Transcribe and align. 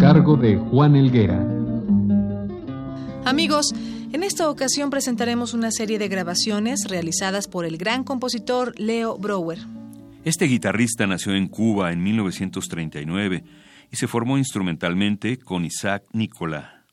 Cargo 0.00 0.34
de 0.34 0.56
Juan 0.56 0.96
Elguera. 0.96 1.38
Amigos, 3.26 3.74
en 4.12 4.22
esta 4.22 4.48
ocasión 4.48 4.88
presentaremos 4.88 5.52
una 5.52 5.70
serie 5.70 5.98
de 5.98 6.08
grabaciones 6.08 6.86
realizadas 6.88 7.48
por 7.48 7.66
el 7.66 7.76
gran 7.76 8.02
compositor 8.02 8.72
Leo 8.80 9.18
Brower. 9.18 9.58
Este 10.24 10.46
guitarrista 10.46 11.06
nació 11.06 11.34
en 11.34 11.48
Cuba 11.48 11.92
en 11.92 12.02
1939 12.02 13.44
y 13.90 13.96
se 13.96 14.08
formó 14.08 14.38
instrumentalmente 14.38 15.38
con 15.38 15.66
Isaac 15.66 16.04
Nicola. 16.14 16.86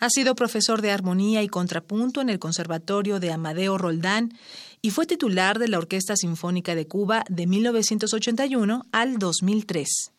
Ha 0.00 0.10
sido 0.10 0.34
profesor 0.34 0.82
de 0.82 0.90
armonía 0.90 1.44
y 1.44 1.48
contrapunto 1.48 2.20
en 2.20 2.28
el 2.28 2.40
Conservatorio 2.40 3.20
de 3.20 3.30
Amadeo 3.30 3.78
Roldán 3.78 4.32
y 4.80 4.90
fue 4.90 5.06
titular 5.06 5.60
de 5.60 5.68
la 5.68 5.78
Orquesta 5.78 6.16
Sinfónica 6.16 6.74
de 6.74 6.88
Cuba 6.88 7.22
de 7.28 7.46
1981 7.46 8.82
al 8.90 9.18
2003. 9.18 10.12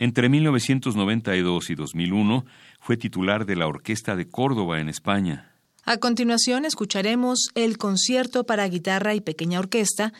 Entre 0.00 0.30
1992 0.30 1.68
y 1.68 1.74
2001 1.74 2.46
fue 2.80 2.96
titular 2.96 3.44
de 3.44 3.54
la 3.54 3.66
Orquesta 3.66 4.16
de 4.16 4.26
Córdoba 4.26 4.80
en 4.80 4.88
España. 4.88 5.52
A 5.84 5.98
continuación 5.98 6.64
escucharemos 6.64 7.50
el 7.54 7.76
concierto 7.76 8.44
para 8.44 8.66
guitarra 8.66 9.14
y 9.14 9.20
pequeña 9.20 9.58
orquesta, 9.58 10.14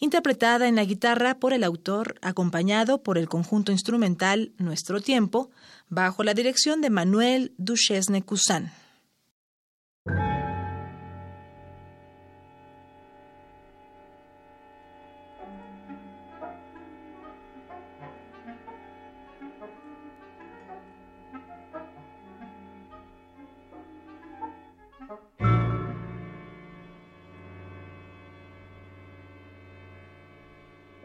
interpretada 0.00 0.68
en 0.68 0.76
la 0.76 0.86
guitarra 0.86 1.38
por 1.38 1.52
el 1.52 1.64
autor, 1.64 2.14
acompañado 2.22 3.02
por 3.02 3.18
el 3.18 3.28
conjunto 3.28 3.72
instrumental 3.72 4.52
Nuestro 4.56 5.02
Tiempo, 5.02 5.50
bajo 5.90 6.24
la 6.24 6.32
dirección 6.32 6.80
de 6.80 6.88
Manuel 6.88 7.52
Duchesne 7.58 8.22
Cousin. 8.22 8.70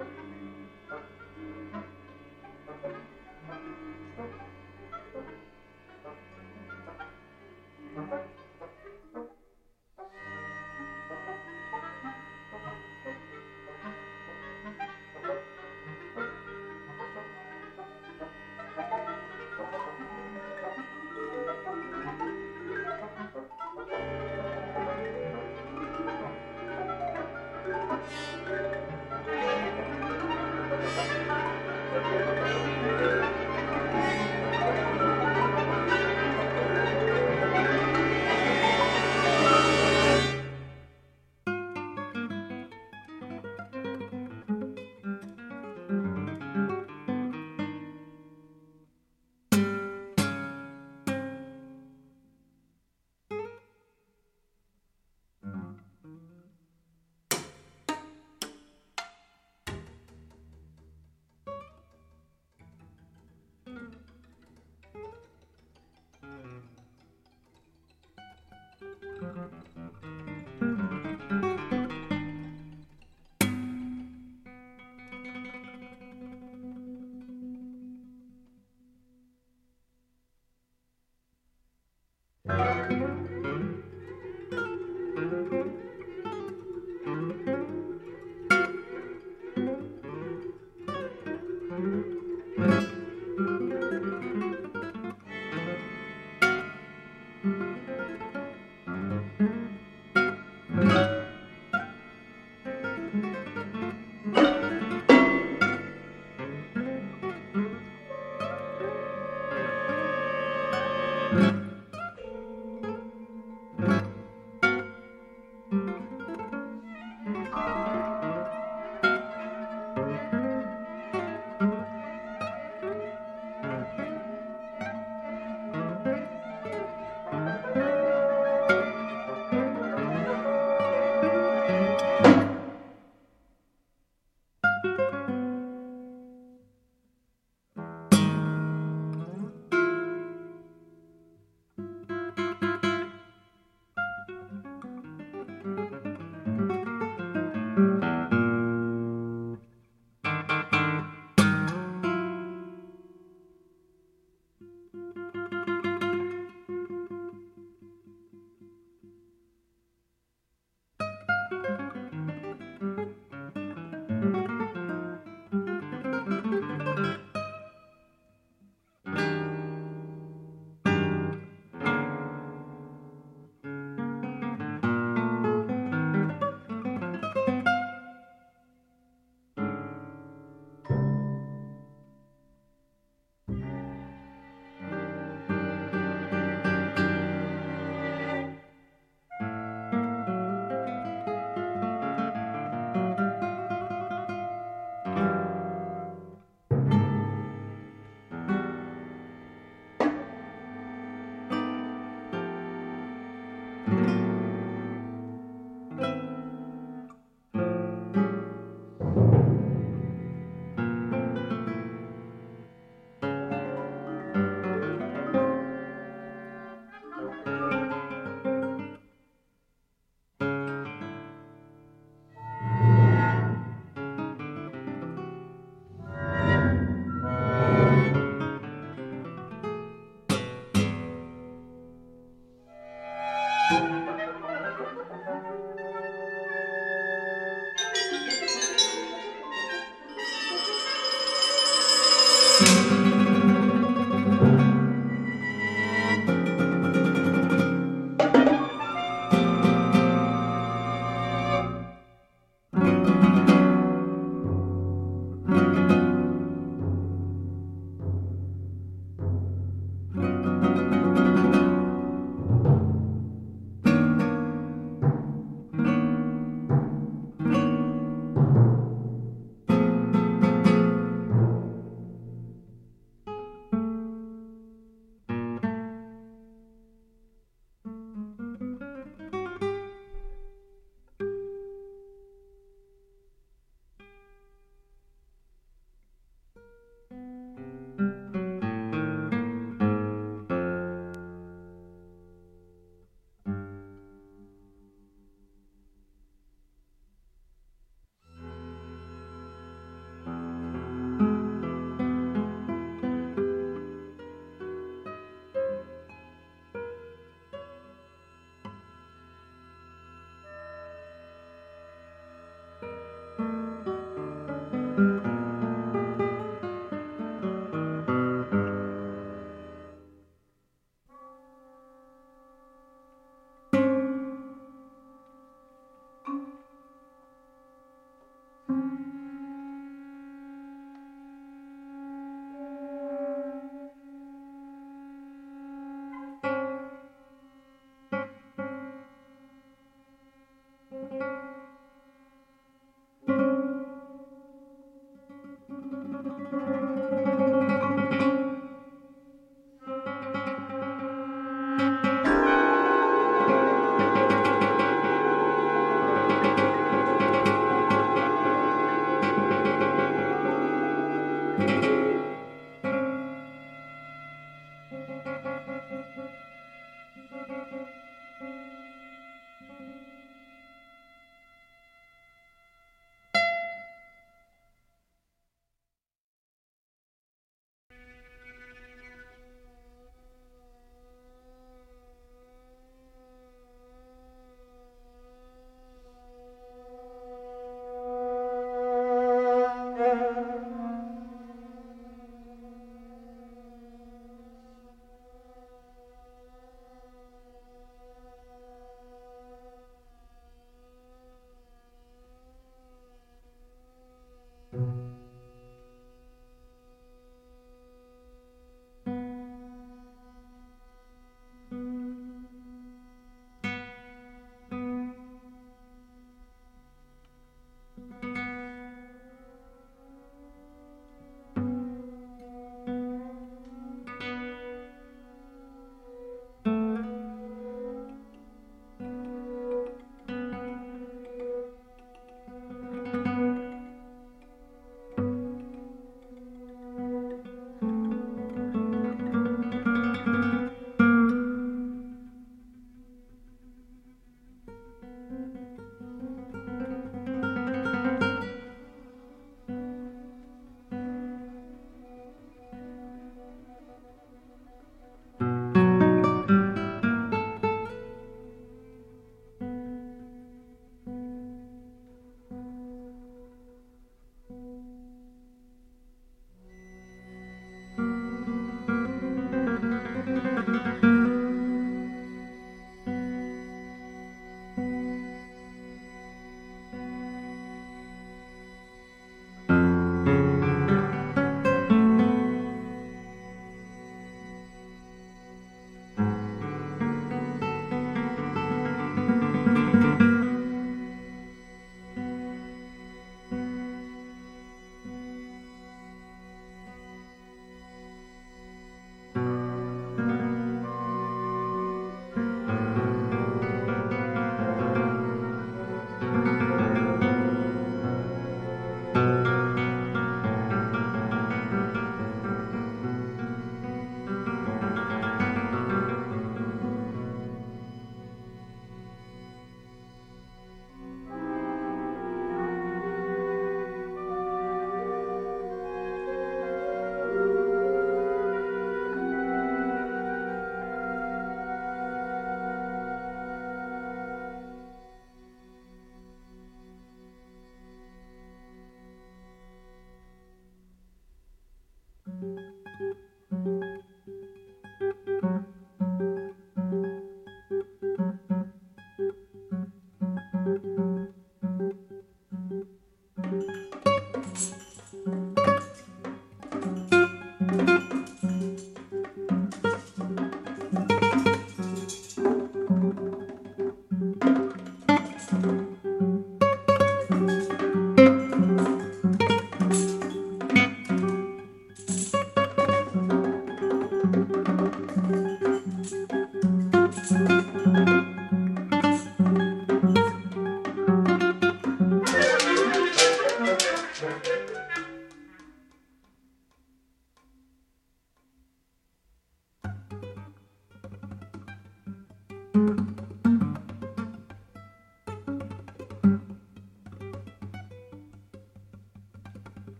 Thank 0.00 0.08
you. 8.12 8.39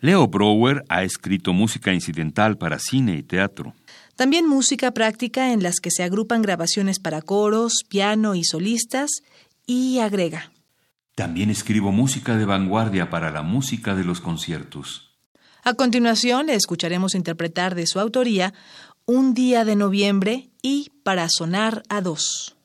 Leo 0.00 0.28
Brower 0.28 0.84
ha 0.88 1.02
escrito 1.02 1.52
música 1.52 1.92
incidental 1.92 2.56
para 2.56 2.78
cine 2.78 3.16
y 3.16 3.24
teatro. 3.24 3.74
También 4.14 4.48
música 4.48 4.92
práctica 4.92 5.52
en 5.52 5.62
las 5.62 5.80
que 5.80 5.90
se 5.90 6.04
agrupan 6.04 6.40
grabaciones 6.40 7.00
para 7.00 7.20
coros, 7.20 7.84
piano 7.88 8.36
y 8.36 8.44
solistas, 8.44 9.10
y 9.66 9.98
agrega. 9.98 10.52
También 11.16 11.50
escribo 11.50 11.90
música 11.90 12.36
de 12.36 12.44
vanguardia 12.44 13.10
para 13.10 13.30
la 13.32 13.42
música 13.42 13.96
de 13.96 14.04
los 14.04 14.20
conciertos. 14.20 15.16
A 15.64 15.74
continuación 15.74 16.46
le 16.46 16.54
escucharemos 16.54 17.16
interpretar 17.16 17.74
de 17.74 17.86
su 17.88 17.98
autoría 17.98 18.54
Un 19.04 19.34
día 19.34 19.64
de 19.64 19.74
noviembre 19.74 20.48
y 20.62 20.92
Para 21.02 21.26
sonar 21.28 21.82
a 21.88 22.00
dos. 22.02 22.57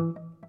you 0.00 0.39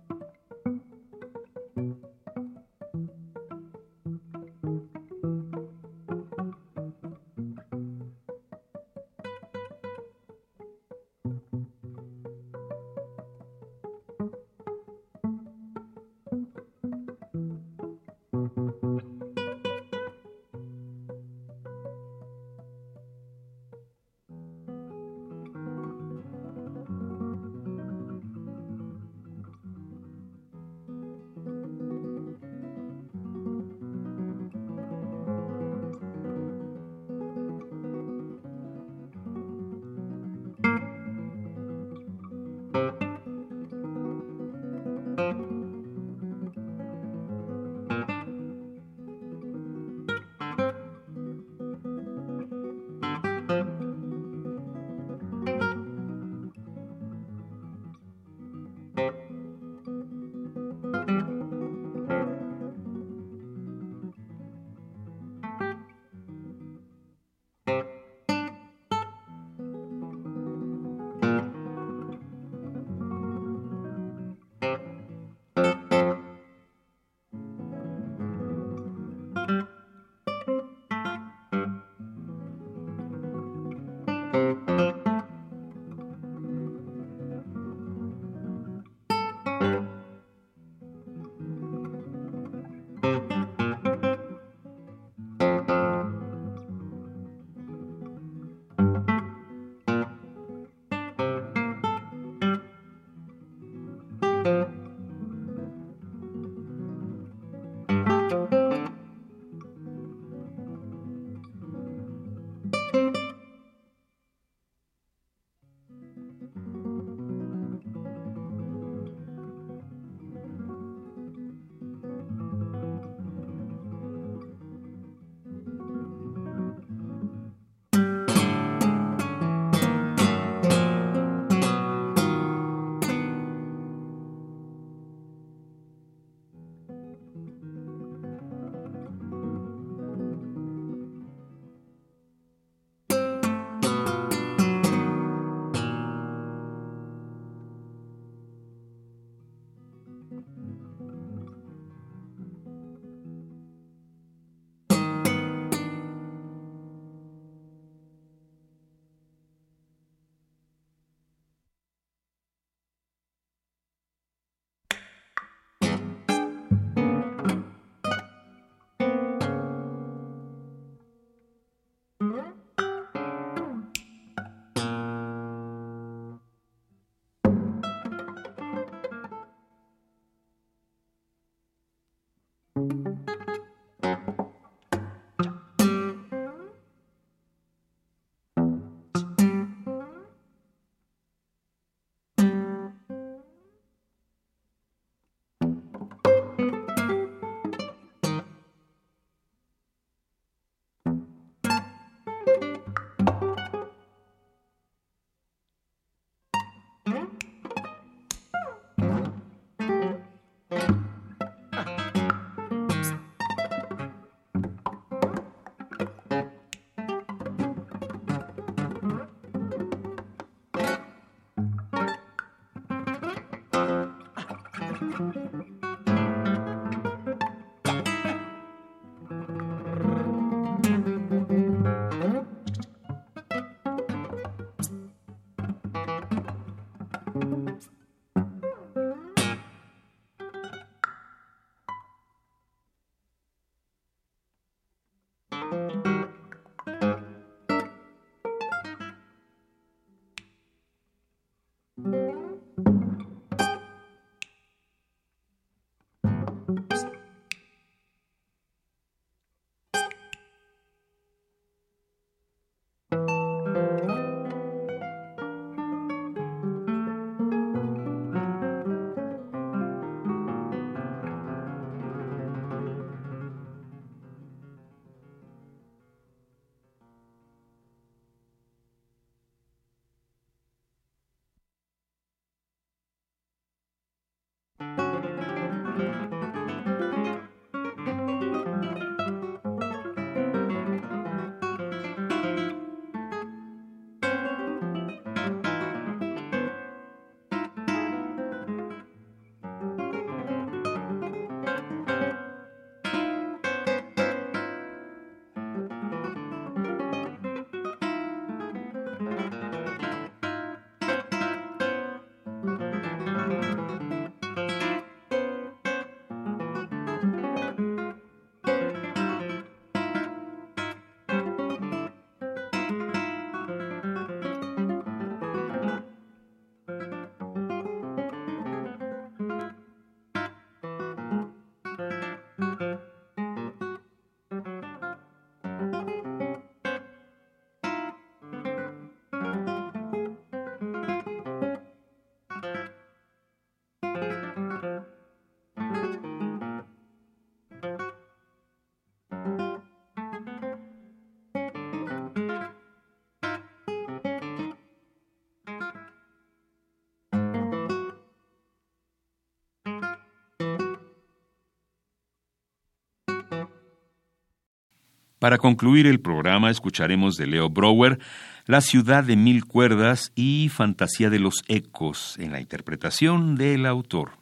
Para 365.41 365.57
concluir 365.57 366.05
el 366.05 366.19
programa 366.19 366.69
escucharemos 366.69 367.35
de 367.35 367.47
Leo 367.47 367.67
Brower 367.67 368.19
La 368.67 368.79
ciudad 368.79 369.23
de 369.23 369.35
mil 369.35 369.65
cuerdas 369.65 370.31
y 370.35 370.69
Fantasía 370.69 371.31
de 371.31 371.39
los 371.39 371.63
ecos 371.67 372.37
en 372.37 372.51
la 372.51 372.61
interpretación 372.61 373.55
del 373.55 373.87
autor. 373.87 374.40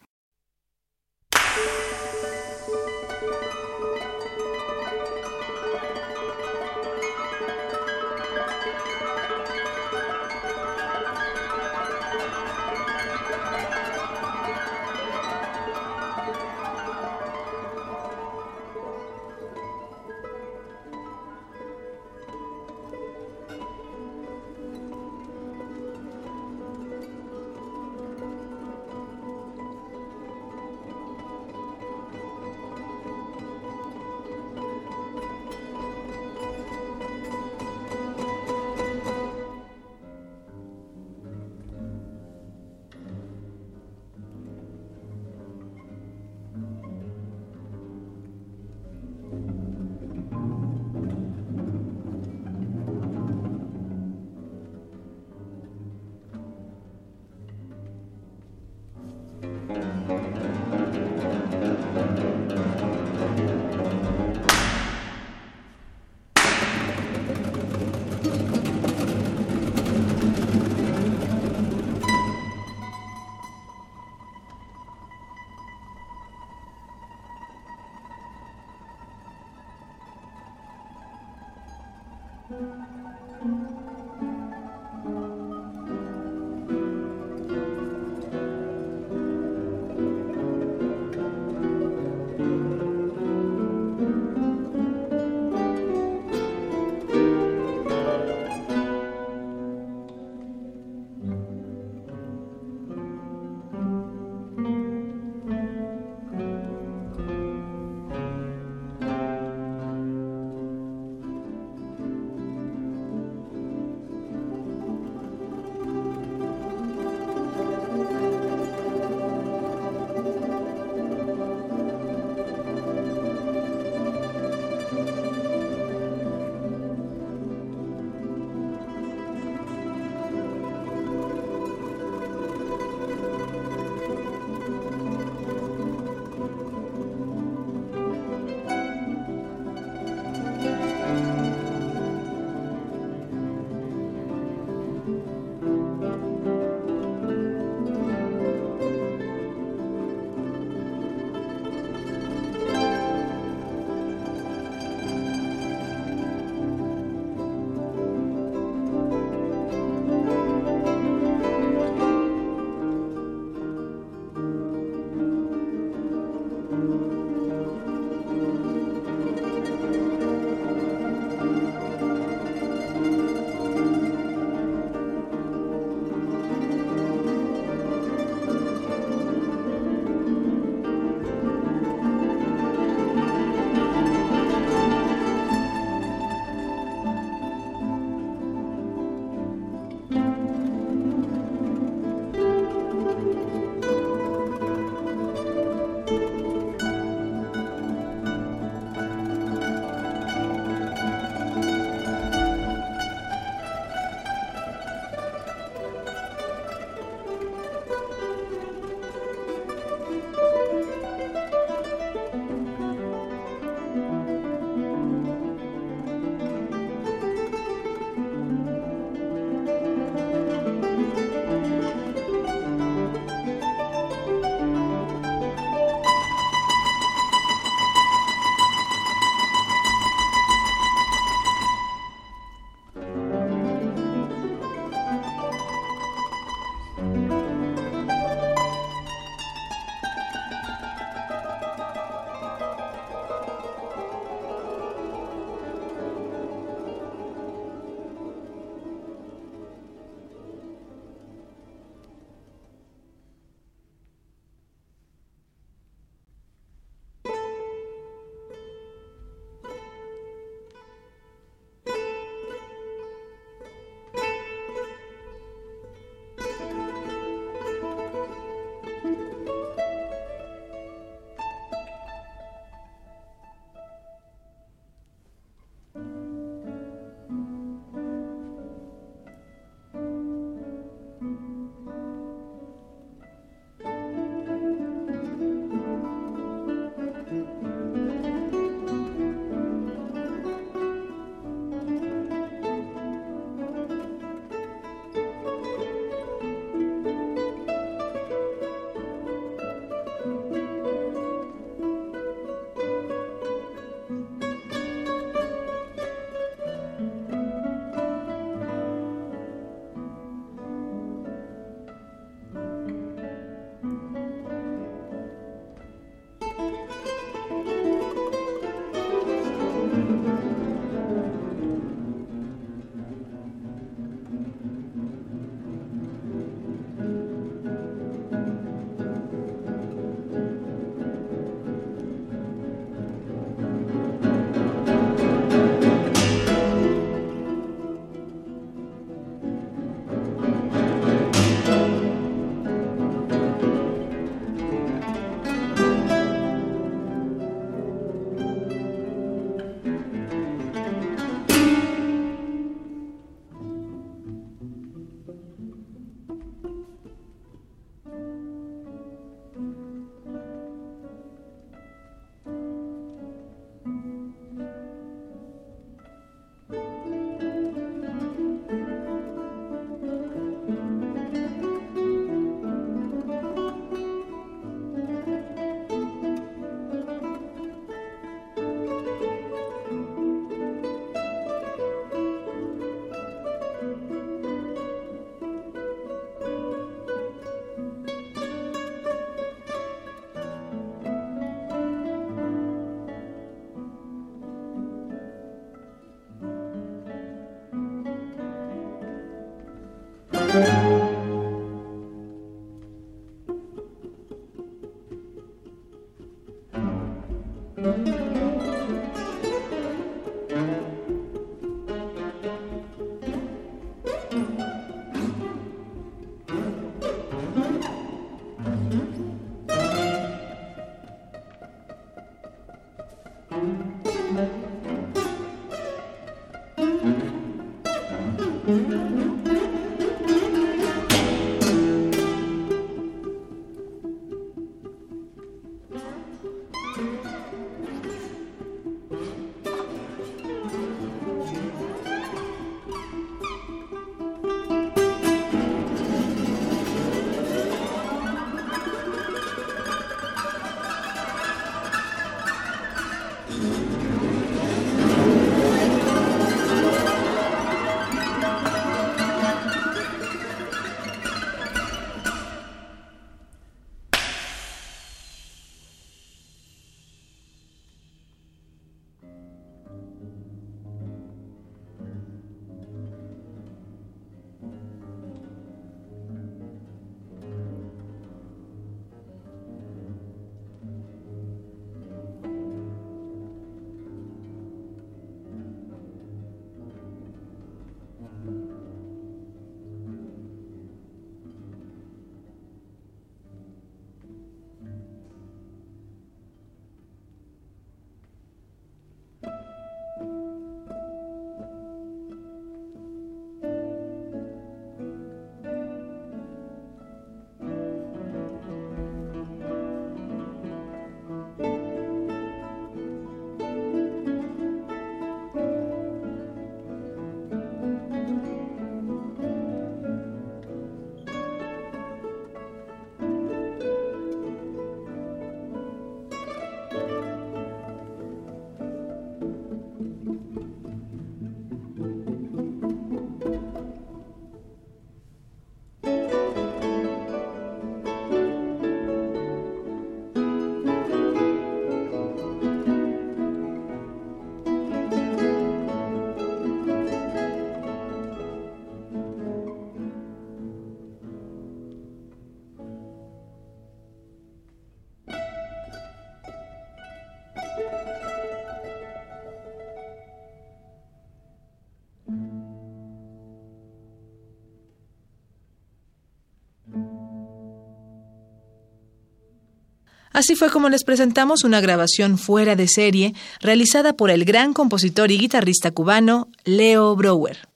Así 570.40 570.56
fue 570.56 570.70
como 570.70 570.88
les 570.88 571.04
presentamos 571.04 571.66
una 571.66 571.82
grabación 571.82 572.38
fuera 572.38 572.78
de 572.78 572.88
serie 572.88 573.34
realizada 573.60 574.14
por 574.14 574.30
el 574.30 574.46
gran 574.46 574.72
compositor 574.72 575.32
y 575.32 575.38
guitarrista 575.38 575.92
cubano 575.92 576.48
Leo 576.64 577.14
Brower. 577.18 577.69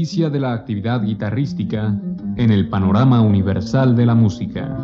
Noticia 0.00 0.30
de 0.30 0.40
la 0.40 0.54
actividad 0.54 1.04
guitarrística 1.04 1.94
en 2.36 2.50
el 2.50 2.70
panorama 2.70 3.20
universal 3.20 3.94
de 3.94 4.06
la 4.06 4.14
música. 4.14 4.74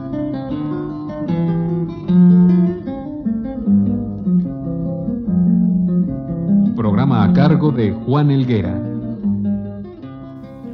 Programa 6.77 7.25
a 7.25 7.33
cargo 7.33 7.73
de 7.73 7.93
Juan 7.93 8.31
Elguera. 8.31 8.79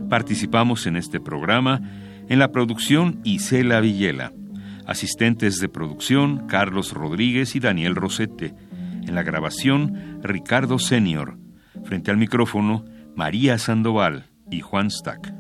Participamos 0.09 0.89
en 0.89 0.97
este 0.97 1.21
programa 1.21 1.81
en 2.29 2.41
la 2.41 2.51
producción 2.51 3.21
Isela 3.23 3.79
Villela, 3.79 4.33
asistentes 4.89 5.61
de 5.61 5.69
producción 5.69 6.49
Carlos 6.49 6.95
Rodríguez 6.95 7.55
y 7.55 7.61
Daniel 7.61 7.95
Rosete, 7.95 8.57
en 9.07 9.15
la 9.15 9.23
grabación 9.23 10.19
Ricardo 10.21 10.81
Senior, 10.81 11.39
frente 11.85 12.11
al 12.11 12.17
micrófono 12.17 12.85
María 13.15 13.57
Sandoval 13.59 14.32
y 14.53 14.61
Juan 14.61 14.91
Stack. 14.91 15.32